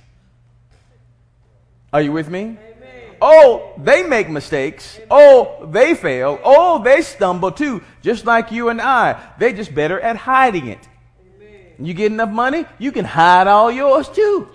[1.92, 2.42] Are you with me?
[2.42, 3.16] Amen.
[3.22, 4.98] Oh, they make mistakes.
[4.98, 5.08] Amen.
[5.10, 6.40] Oh, they fail.
[6.44, 9.20] Oh, they stumble too, just like you and I.
[9.40, 10.88] They're just better at hiding it.
[11.36, 11.74] Amen.
[11.80, 14.50] You get enough money, you can hide all yours too.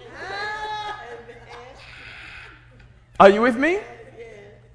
[3.18, 3.78] Are you with me?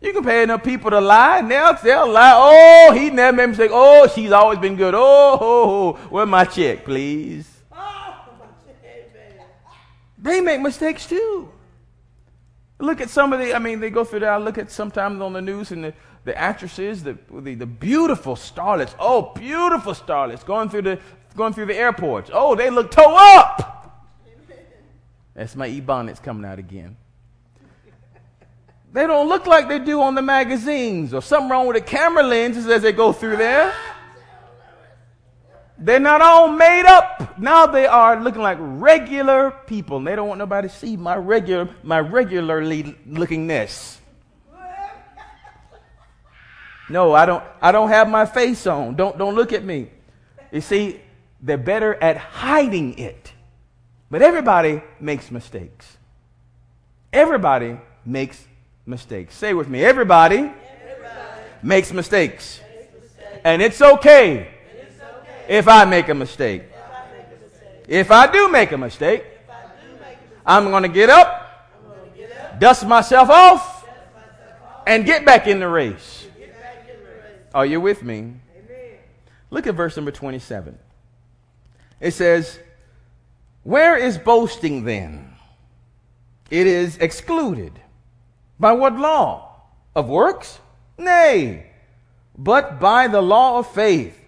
[0.01, 2.33] You can pay enough people to lie, and they'll, lie.
[2.35, 3.71] Oh, he never made a mistake.
[3.73, 4.93] Oh, she's always been good.
[4.95, 5.93] Oh, oh, oh.
[6.09, 7.59] where's my check, please?
[10.21, 11.49] They make mistakes too.
[12.79, 14.29] Look at some of the, I mean, they go through that.
[14.29, 18.35] I look at sometimes on the news and the, the actresses, the, the, the beautiful
[18.35, 18.93] starlets.
[18.99, 20.99] Oh, beautiful starlets going through the,
[21.35, 22.29] going through the airports.
[22.33, 23.75] Oh, they look toe up.
[25.33, 26.97] That's my ebonics coming out again.
[28.91, 32.23] They don't look like they do on the magazines or something wrong with the camera
[32.23, 33.73] lenses as they go through there.
[35.77, 37.39] They're not all made up.
[37.39, 39.97] Now they are looking like regular people.
[39.97, 43.97] And they don't want nobody to see my regular, my regularly lookingness.
[46.89, 48.95] No, I don't I don't have my face on.
[48.95, 49.89] Don't don't look at me.
[50.51, 50.99] You see,
[51.39, 53.31] they're better at hiding it.
[54.09, 55.97] But everybody makes mistakes.
[57.13, 58.43] Everybody makes
[58.89, 59.35] mistakes.
[59.35, 60.55] Say with me, everybody, everybody
[61.61, 62.59] makes, mistakes.
[62.61, 63.41] makes mistakes.
[63.45, 64.49] And it's okay
[65.47, 66.63] if I make a mistake.
[67.87, 69.23] If I do make a mistake,
[70.45, 71.79] I'm going to get up,
[72.59, 73.85] dust myself off,
[74.85, 76.27] and get back in the race.
[77.53, 78.33] Are you with me?
[79.51, 80.77] Look at verse number 27.
[81.99, 82.59] It says,
[83.63, 85.33] Where is boasting then?
[86.49, 87.79] It is excluded.
[88.59, 89.45] By what law?
[89.95, 90.59] Of works?
[90.97, 91.65] Nay,
[92.37, 94.19] but by the law of faith.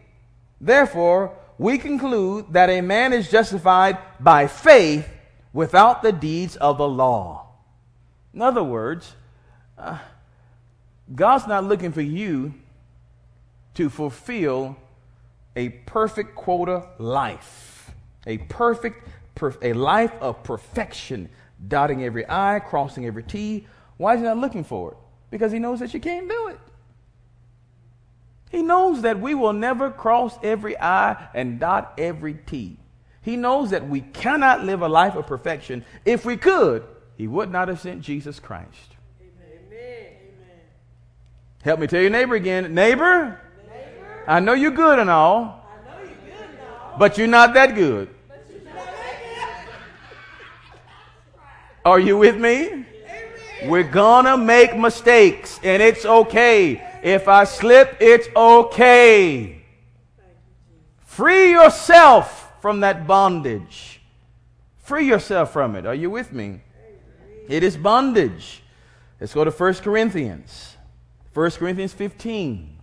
[0.60, 5.08] Therefore, we conclude that a man is justified by faith
[5.54, 7.48] without the deeds of the law.
[8.34, 9.16] In other words,
[9.78, 9.98] uh,
[11.14, 12.54] God's not looking for you
[13.74, 14.78] to fulfill
[15.56, 17.92] a perfect quota life,
[18.26, 21.30] a perfect, per, a life of perfection,
[21.68, 23.68] dotting every I, crossing every T.
[24.02, 24.98] Why is He not looking for it?
[25.30, 26.60] Because He knows that you can't do it.
[28.50, 32.80] He knows that we will never cross every I and dot every T.
[33.22, 35.86] He knows that we cannot live a life of perfection.
[36.04, 36.84] If we could,
[37.16, 38.96] He would not have sent Jesus Christ.
[39.22, 40.14] Amen.
[41.62, 42.74] Help me tell your neighbor again.
[42.74, 45.64] Neighbor, neighbor I know you're good and all,
[46.00, 46.60] you're good and
[46.92, 48.10] all but you're not that good.
[51.86, 52.88] Are you with me?
[53.66, 56.82] We're gonna make mistakes, and it's okay.
[57.04, 59.62] If I slip, it's okay.
[61.06, 64.02] Free yourself from that bondage.
[64.80, 65.86] Free yourself from it.
[65.86, 66.62] Are you with me?
[67.48, 68.64] It is bondage.
[69.20, 70.78] Let's go to 1 Corinthians.
[71.34, 72.78] 1 Corinthians 15.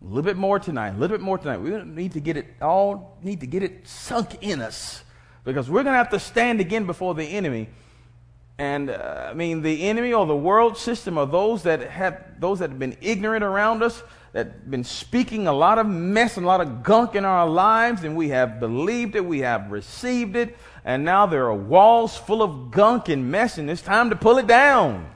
[0.00, 0.90] A little bit more tonight.
[0.90, 1.58] A little bit more tonight.
[1.58, 5.04] We need to get it all need to get it sunk in us
[5.44, 7.68] because we're going to have to stand again before the enemy
[8.60, 12.58] and uh, I mean, the enemy or the world system or those that have those
[12.58, 14.02] that have been ignorant around us,
[14.34, 18.04] that been speaking a lot of mess and a lot of gunk in our lives,
[18.04, 22.42] and we have believed it, we have received it, and now there are walls full
[22.42, 25.08] of gunk and mess, and it's time to pull it down.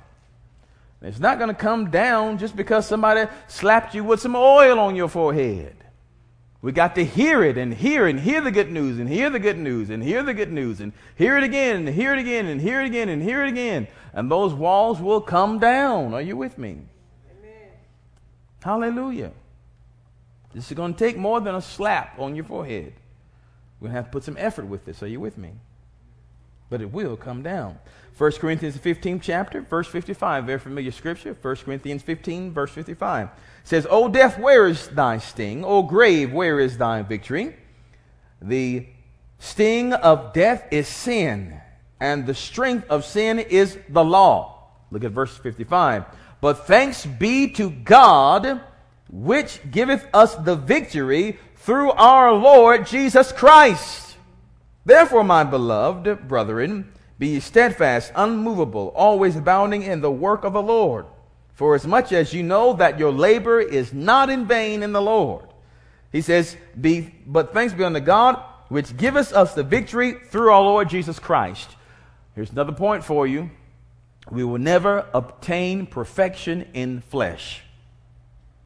[1.03, 4.97] It's not going to come down just because somebody slapped you with some oil on
[4.97, 5.84] your forehead.
[6.65, 9.39] We got to hear it and hear and hear the good news and hear the
[9.39, 12.47] good news and hear the good news and hear it again and hear it again
[12.47, 13.87] and hear it again and hear it again.
[14.15, 16.15] And those walls will come down.
[16.15, 16.79] Are you with me?
[17.39, 17.71] Amen.
[18.63, 19.33] Hallelujah.
[20.55, 22.95] This is going to take more than a slap on your forehead.
[23.79, 25.03] We're going to have to put some effort with this.
[25.03, 25.53] Are you with me?
[26.71, 27.79] But it will come down.
[28.17, 31.37] 1 Corinthians 15 chapter, verse 55, very familiar scripture.
[31.41, 33.29] 1 Corinthians 15, verse 55
[33.65, 35.65] says, O death, where is thy sting?
[35.65, 37.57] O grave, where is thy victory?
[38.41, 38.87] The
[39.39, 41.61] sting of death is sin,
[41.99, 44.69] and the strength of sin is the law.
[44.93, 46.05] Look at verse 55.
[46.41, 48.61] But thanks be to God,
[49.11, 54.17] which giveth us the victory through our Lord Jesus Christ.
[54.85, 60.63] Therefore, my beloved brethren, be ye steadfast, unmovable, always abounding in the work of the
[60.63, 61.07] Lord.
[61.55, 65.03] For as much as you know that your labor is not in vain in the
[65.03, 65.47] Lord.
[66.11, 70.63] He says, be, but thanks be unto God, which giveth us the victory through our
[70.63, 71.71] Lord Jesus Christ.
[72.35, 73.51] Here's another point for you.
[74.31, 77.63] We will never obtain perfection in flesh.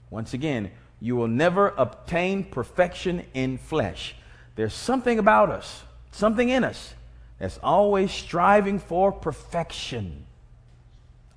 [0.08, 4.14] Once again, you will never obtain perfection in flesh.
[4.56, 6.94] There's something about us, something in us,
[7.38, 10.26] that's always striving for perfection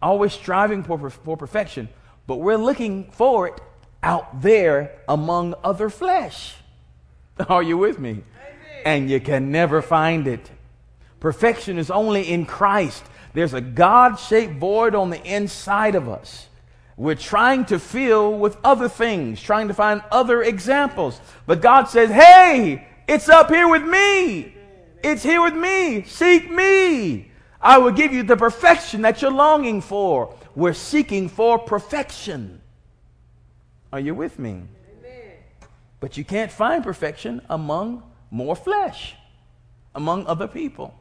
[0.02, 1.90] always striving for, for perfection,
[2.28, 3.62] but we're looking for it
[4.02, 6.56] out there among other flesh.
[7.50, 8.10] Are you with me?
[8.10, 8.24] Amen.
[8.86, 10.50] And you can never find it.
[11.20, 13.04] Perfection is only in Christ.
[13.34, 16.48] There's a God shaped void on the inside of us.
[16.98, 21.20] We're trying to fill with other things, trying to find other examples.
[21.46, 24.56] But God says, hey, it's up here with me.
[25.04, 26.04] It's here with me.
[26.04, 27.32] Seek me.
[27.60, 30.36] I will give you the perfection that you're longing for.
[30.56, 32.62] We're seeking for perfection.
[33.94, 34.64] Are you with me?
[35.00, 35.32] Amen.
[36.00, 39.16] But you can't find perfection among more flesh,
[39.94, 40.94] among other people.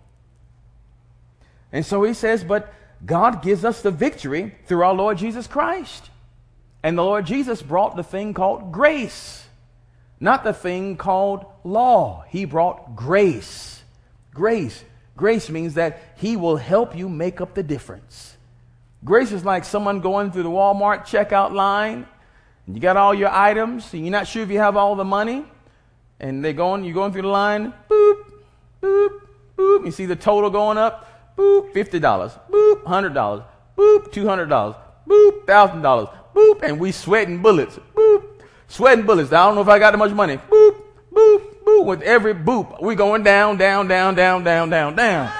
[1.72, 2.72] And so he says, but
[3.06, 6.10] God gives us the victory through our Lord Jesus Christ.
[6.82, 9.46] And the Lord Jesus brought the thing called grace,
[10.18, 12.24] not the thing called law.
[12.28, 13.79] He brought grace.
[14.34, 14.84] Grace.
[15.16, 18.36] Grace means that He will help you make up the difference.
[19.04, 22.06] Grace is like someone going through the Walmart checkout line,
[22.66, 25.04] and you got all your items, and you're not sure if you have all the
[25.04, 25.44] money,
[26.20, 28.18] and they're going, you're going through the line, boop,
[28.82, 29.20] boop,
[29.56, 29.84] boop.
[29.86, 32.00] You see the total going up, boop, $50,
[32.50, 33.44] boop, $100,
[33.76, 34.76] boop, $200,
[35.08, 38.24] boop, $1,000, boop, and we sweating bullets, boop,
[38.68, 39.32] sweating bullets.
[39.32, 40.59] I don't know if I got that much money, boop,
[41.84, 45.32] With every boop, we're going down, down, down, down, down, down, down.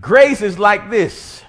[0.00, 1.42] Grace is like this.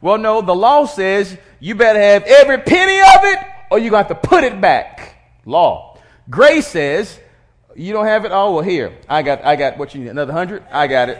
[0.00, 3.38] Well, no, the law says you better have every penny of it
[3.70, 5.16] or you got to put it back.
[5.44, 5.98] Law.
[6.28, 7.18] Grace says
[7.76, 8.32] you don't have it.
[8.32, 8.96] Oh, well, here.
[9.08, 10.08] I got, I got what you need.
[10.08, 10.64] Another hundred?
[10.70, 11.18] I got it.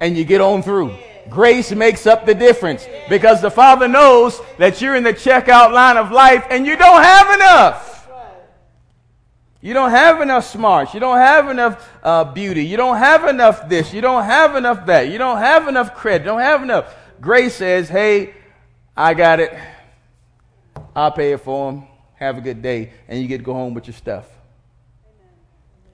[0.00, 0.96] And you get on through.
[1.30, 5.96] Grace makes up the difference because the Father knows that you're in the checkout line
[5.96, 7.93] of life and you don't have enough.
[9.64, 10.92] You don't have enough smarts.
[10.92, 12.66] You don't have enough uh, beauty.
[12.66, 13.94] You don't have enough this.
[13.94, 15.08] You don't have enough that.
[15.08, 16.24] You don't have enough credit.
[16.24, 16.94] You don't have enough.
[17.18, 18.34] Grace says, hey,
[18.94, 19.58] I got it.
[20.94, 21.84] I'll pay it for them.
[22.16, 22.92] Have a good day.
[23.08, 24.26] And you get to go home with your stuff.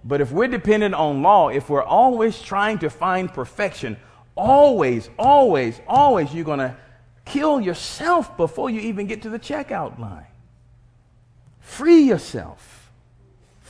[0.02, 3.96] But if we're dependent on law, if we're always trying to find perfection,
[4.34, 6.76] always, always, always, you're going to
[7.24, 10.26] kill yourself before you even get to the checkout line.
[11.60, 12.69] Free yourself.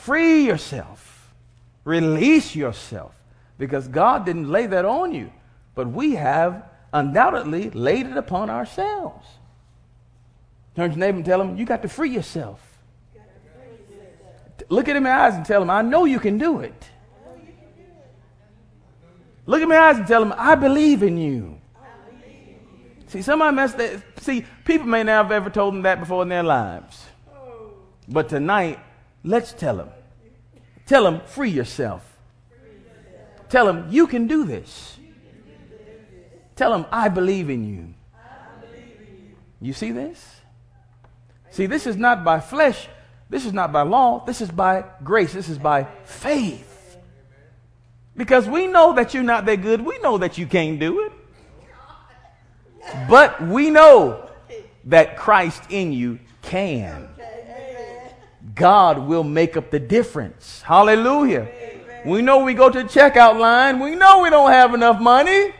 [0.01, 1.31] Free yourself.
[1.83, 3.13] Release yourself
[3.59, 5.31] because God didn't lay that on you,
[5.75, 9.27] but we have undoubtedly laid it upon ourselves.
[10.75, 12.59] Turn to neighbor and tell him, You got to free yourself.
[14.69, 16.89] Look at him in the eyes and tell him, I know you can do it.
[19.45, 21.61] Look at my eyes and tell him, I believe in you.
[23.05, 24.01] See, somebody messed that.
[24.19, 27.05] See, people may not have ever told them that before in their lives.
[28.07, 28.79] But tonight,
[29.23, 29.89] let's tell him.
[30.85, 32.05] Tell him, free yourself.
[33.49, 34.97] Tell him, you can do this.
[36.55, 37.93] Tell him, I believe in you.
[39.61, 40.41] You see this?
[41.51, 42.87] See, this is not by flesh.
[43.29, 44.25] This is not by law.
[44.25, 45.33] This is by grace.
[45.33, 46.97] This is by faith.
[48.15, 49.81] Because we know that you're not that good.
[49.81, 51.11] We know that you can't do it.
[53.09, 54.29] But we know
[54.85, 57.07] that Christ in you can.
[58.61, 60.61] God will make up the difference.
[60.61, 61.49] Hallelujah.
[62.05, 63.79] We know we go to the checkout line.
[63.79, 65.51] We know we don't have enough money.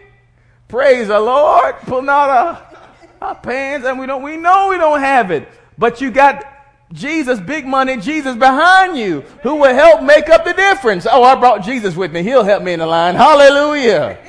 [0.68, 1.76] Praise the Lord.
[1.82, 2.78] Pulling out our,
[3.20, 5.50] our pants and we don't we know we don't have it.
[5.80, 6.46] But you got
[6.94, 11.08] Jesus, big money, Jesus behind you, who will help make up the difference.
[11.10, 12.22] Oh, I brought Jesus with me.
[12.22, 13.16] He'll help me in the line.
[13.16, 14.20] Hallelujah.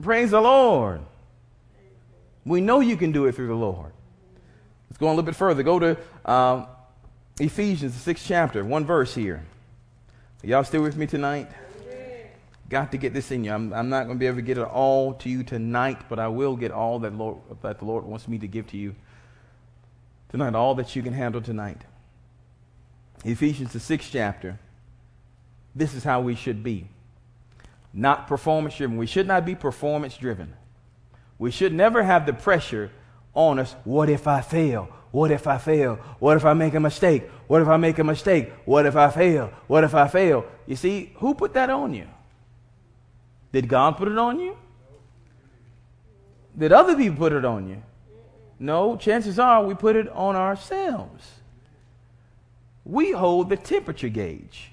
[0.00, 1.00] Praise the Lord.
[2.44, 3.92] We know you can do it through the Lord.
[4.88, 5.62] Let's go a little bit further.
[5.62, 6.66] Go to um,
[7.40, 9.44] Ephesians, the sixth chapter, one verse here.
[10.42, 11.48] Are y'all still with me tonight?
[12.68, 13.52] Got to get this in you.
[13.52, 16.18] I'm, I'm not going to be able to get it all to you tonight, but
[16.18, 18.94] I will get all that, Lord, that the Lord wants me to give to you
[20.30, 21.82] tonight, all that you can handle tonight.
[23.24, 24.58] Ephesians, the sixth chapter.
[25.74, 26.88] This is how we should be.
[27.92, 28.96] Not performance driven.
[28.96, 30.54] We should not be performance driven.
[31.38, 32.90] We should never have the pressure
[33.34, 33.74] on us.
[33.84, 34.88] What if I fail?
[35.10, 35.96] What if I fail?
[36.18, 37.28] What if I make a mistake?
[37.46, 38.52] What if I make a mistake?
[38.64, 39.52] What if I fail?
[39.66, 40.44] What if I fail?
[40.66, 42.08] You see, who put that on you?
[43.52, 44.56] Did God put it on you?
[46.58, 47.82] Did other people put it on you?
[48.58, 51.30] No, chances are we put it on ourselves.
[52.84, 54.70] We hold the temperature gauge.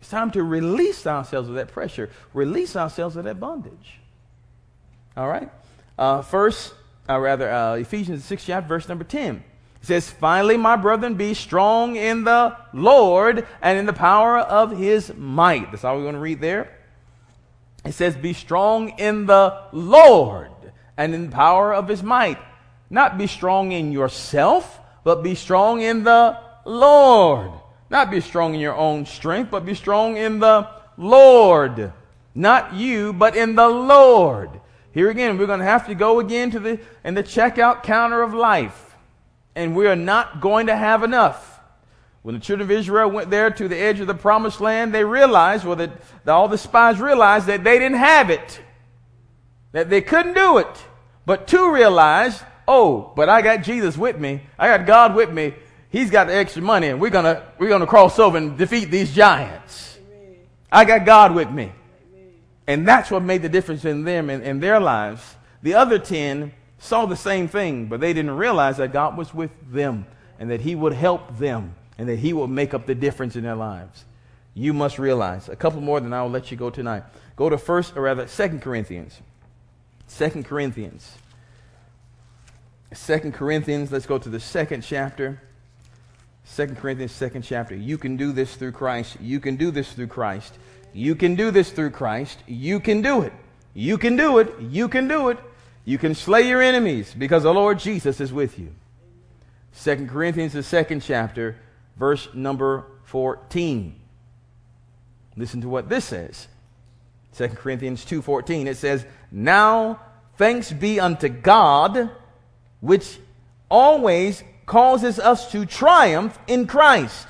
[0.00, 3.98] It's time to release ourselves of that pressure, release ourselves of that bondage.
[5.16, 5.50] All right?
[5.98, 6.74] Uh, first,
[7.08, 9.36] uh, rather, uh, Ephesians 6 chapter, verse number 10.
[9.36, 14.76] It says, Finally, my brethren, be strong in the Lord and in the power of
[14.76, 15.70] his might.
[15.70, 16.76] That's all we're going to read there.
[17.84, 20.50] It says, Be strong in the Lord
[20.96, 22.38] and in the power of his might.
[22.90, 27.52] Not be strong in yourself, but be strong in the Lord.
[27.90, 31.92] Not be strong in your own strength, but be strong in the Lord.
[32.34, 34.50] Not you, but in the Lord.
[34.96, 38.22] Here again, we're going to have to go again to the in the checkout counter
[38.22, 38.96] of life.
[39.54, 41.60] And we are not going to have enough.
[42.22, 45.04] When the children of Israel went there to the edge of the promised land, they
[45.04, 45.92] realized, well, that,
[46.24, 48.60] that all the spies realized that they didn't have it.
[49.72, 50.84] That they couldn't do it.
[51.26, 54.42] But two realized Oh, but I got Jesus with me.
[54.58, 55.54] I got God with me.
[55.88, 59.14] He's got the extra money, and we're gonna we're gonna cross over and defeat these
[59.14, 59.98] giants.
[60.10, 60.36] Amen.
[60.70, 61.72] I got God with me.
[62.66, 65.36] And that's what made the difference in them and in their lives.
[65.62, 69.50] The other ten saw the same thing, but they didn't realize that God was with
[69.70, 70.06] them
[70.38, 73.44] and that He would help them and that He would make up the difference in
[73.44, 74.04] their lives.
[74.54, 75.48] You must realize.
[75.48, 77.04] A couple more, then I'll let you go tonight.
[77.36, 79.20] Go to first, or rather, Second Corinthians.
[80.06, 81.16] Second Corinthians.
[82.92, 85.42] Second Corinthians, let's go to the second chapter.
[86.44, 87.74] Second Corinthians, second chapter.
[87.74, 89.16] You can do this through Christ.
[89.20, 90.56] You can do this through Christ.
[90.96, 92.38] You can do this through Christ.
[92.46, 93.34] You can do it.
[93.74, 94.58] You can do it.
[94.58, 95.38] You can do it.
[95.84, 98.72] You can slay your enemies because the Lord Jesus is with you.
[99.72, 101.56] Second Corinthians, the second chapter,
[101.98, 103.94] verse number 14.
[105.36, 106.48] Listen to what this says.
[107.30, 110.00] Second Corinthians 2:14 it says, "Now
[110.38, 112.10] thanks be unto God
[112.80, 113.20] which
[113.70, 117.28] always causes us to triumph in Christ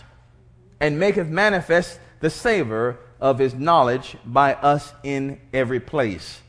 [0.79, 6.41] and maketh manifest the savor of his knowledge by us in every place.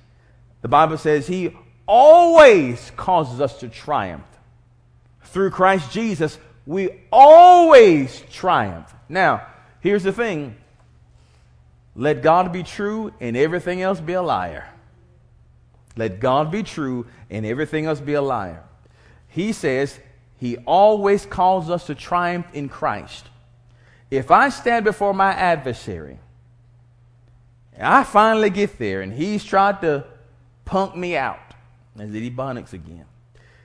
[0.61, 1.55] The Bible says he
[1.88, 4.26] always causes us to triumph.
[5.24, 8.93] Through Christ Jesus, we always triumph.
[9.07, 9.47] Now,
[9.80, 10.55] here's the thing
[11.95, 14.70] let God be true and everything else be a liar.
[15.95, 18.63] Let God be true and everything else be a liar.
[19.30, 19.99] He says
[20.38, 23.26] he always calls us to triumph in Christ.
[24.11, 26.20] If I stand before my adversary,
[27.78, 30.03] and I finally get there and he's tried to
[30.65, 31.39] punk me out,
[31.97, 33.05] as did Ebonics again.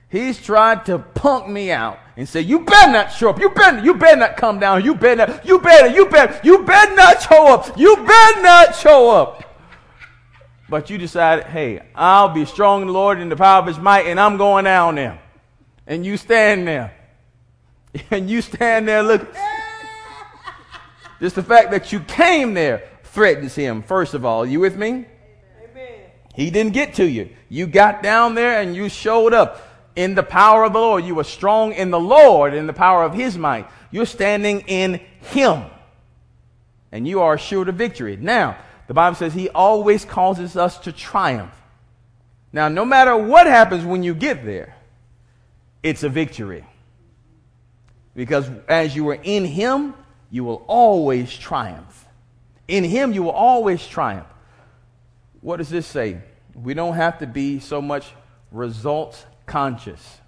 [0.07, 3.39] He's tried to punk me out and say, you better not show up.
[3.39, 4.85] You better, you better not come down.
[4.85, 7.75] You better you better, you better, you better not show up.
[7.77, 9.43] You better not show up.
[10.69, 13.79] But you decided, hey, I'll be strong in the Lord in the power of his
[13.79, 15.19] might, and I'm going down there.
[15.87, 16.93] And you stand there.
[18.09, 19.27] And you stand there look.
[21.19, 24.45] Just the fact that you came there threatens him, first of all.
[24.45, 25.05] You with me?
[25.63, 25.99] Amen.
[26.33, 27.29] He didn't get to you.
[27.47, 29.61] You got down there and you showed up
[29.95, 31.05] in the power of the Lord.
[31.05, 33.67] You were strong in the Lord, in the power of His might.
[33.91, 35.63] You're standing in Him.
[36.91, 38.17] And you are assured of victory.
[38.17, 38.57] Now,
[38.87, 41.53] the Bible says He always causes us to triumph.
[42.51, 44.75] Now, no matter what happens when you get there,
[45.83, 46.65] it's a victory.
[48.15, 49.93] Because as you are in Him,
[50.31, 52.02] you will always triumph.
[52.67, 54.27] In Him, you will always triumph.
[55.41, 56.19] What does this say?
[56.55, 58.11] We don't have to be so much
[58.51, 60.19] results conscious.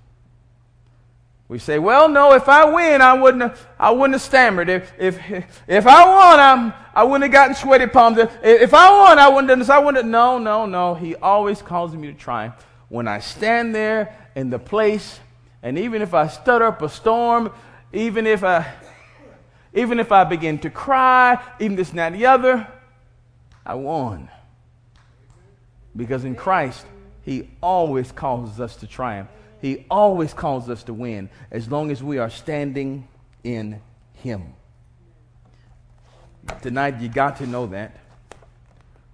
[1.48, 4.68] We say, well, no, if I win, I wouldn't have, I wouldn't have stammered.
[4.68, 5.20] If, if,
[5.68, 8.18] if I won, I'm, I wouldn't have gotten sweaty palms.
[8.18, 10.96] If, if I won, I wouldn't have, I wouldn't have, no, no, no.
[10.96, 12.56] He always calls me to triumph.
[12.90, 15.20] When I stand there in the place,
[15.62, 17.52] and even if I stutter up a storm,
[17.94, 18.74] even if I,
[19.76, 22.68] even if I begin to cry, even this and that and the other,
[23.66, 24.30] I won.
[25.96, 26.86] Because in Christ,
[27.24, 29.30] he always causes us to triumph.
[29.62, 33.08] He always calls us to win as long as we are standing
[33.44, 33.82] in
[34.14, 34.54] Him.
[36.62, 37.98] Tonight, you got to know that.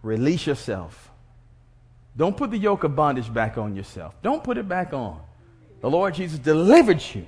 [0.04, 1.10] Release yourself.
[2.18, 4.14] Don't put the yoke of bondage back on yourself.
[4.22, 5.22] Don't put it back on.
[5.80, 7.26] The Lord Jesus delivered you.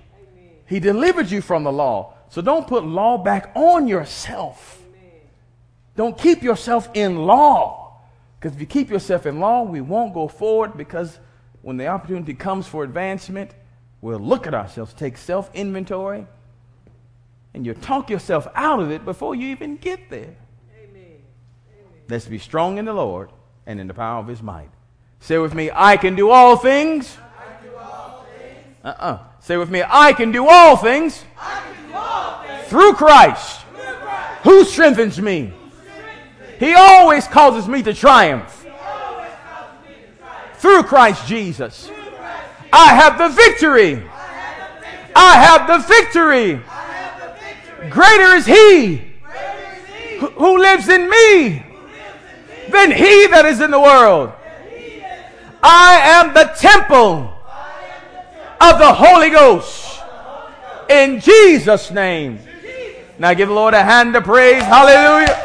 [0.67, 2.12] He delivered you from the law.
[2.33, 4.81] So don't put law back on yourself.
[5.95, 8.01] Don't keep yourself in law.
[8.39, 11.19] Because if you keep yourself in law, we won't go forward because
[11.61, 13.51] when the opportunity comes for advancement,
[14.01, 16.25] we'll look at ourselves, take self inventory,
[17.53, 20.35] and you talk yourself out of it before you even get there.
[20.75, 21.03] Amen.
[21.03, 21.21] Amen.
[22.09, 23.29] Let's be strong in the Lord
[23.67, 24.71] and in the power of his might.
[25.19, 27.15] Say with me, I can do all things.
[28.83, 29.05] Uh uh-uh.
[29.05, 32.43] uh Say with me, I can do all things, do all things.
[32.43, 33.61] Through, Christ, through Christ,
[34.41, 35.53] who strengthens me.
[36.57, 38.65] He always causes me to triumph.
[40.55, 41.91] Through Christ Jesus.
[42.73, 44.01] I have the victory.
[45.15, 46.61] I have the victory.
[47.91, 49.03] Greater is He
[50.17, 51.63] who lives in me
[52.69, 54.31] than He that is in the world.
[55.61, 57.31] I am the temple
[58.59, 60.01] of the Holy Ghost.
[60.89, 62.39] In Jesus' name.
[63.19, 64.63] Now give the Lord a hand of praise.
[64.63, 65.43] Hallelujah.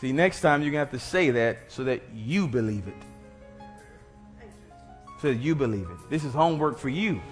[0.00, 2.94] See, next time you're going to have to say that so that you believe it.
[5.22, 6.10] So that you believe it.
[6.10, 7.22] This is homework for you.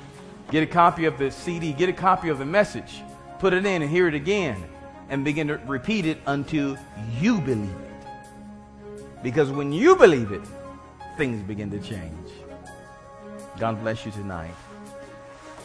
[0.50, 3.02] Get a copy of the CD, get a copy of the message,
[3.38, 4.64] put it in and hear it again,
[5.10, 6.78] and begin to repeat it until
[7.20, 9.22] you believe it.
[9.22, 10.42] Because when you believe it,
[11.18, 12.23] things begin to change.
[13.58, 14.54] God bless you tonight.